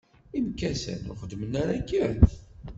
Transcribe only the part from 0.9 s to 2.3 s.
ur xeddmen ara akken?